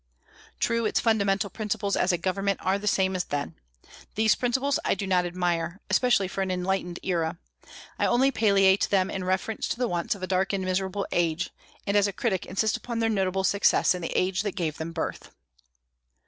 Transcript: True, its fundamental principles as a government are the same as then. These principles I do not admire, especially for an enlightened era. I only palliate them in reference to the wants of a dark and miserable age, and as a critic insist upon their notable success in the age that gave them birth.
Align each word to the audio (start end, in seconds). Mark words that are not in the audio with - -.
True, 0.59 0.87
its 0.87 0.99
fundamental 0.99 1.51
principles 1.51 1.95
as 1.95 2.11
a 2.11 2.17
government 2.17 2.59
are 2.63 2.79
the 2.79 2.87
same 2.87 3.15
as 3.15 3.25
then. 3.25 3.53
These 4.15 4.33
principles 4.33 4.79
I 4.83 4.95
do 4.95 5.05
not 5.05 5.27
admire, 5.27 5.79
especially 5.91 6.27
for 6.27 6.41
an 6.41 6.49
enlightened 6.49 6.99
era. 7.03 7.37
I 7.99 8.07
only 8.07 8.31
palliate 8.31 8.87
them 8.89 9.11
in 9.11 9.23
reference 9.23 9.67
to 9.67 9.77
the 9.77 9.87
wants 9.87 10.15
of 10.15 10.23
a 10.23 10.27
dark 10.27 10.53
and 10.53 10.65
miserable 10.65 11.05
age, 11.11 11.51
and 11.85 11.95
as 11.95 12.07
a 12.07 12.13
critic 12.13 12.47
insist 12.47 12.75
upon 12.75 12.97
their 12.97 13.11
notable 13.11 13.43
success 13.43 13.93
in 13.93 14.01
the 14.01 14.17
age 14.17 14.41
that 14.41 14.55
gave 14.55 14.77
them 14.79 14.91
birth. 14.91 15.35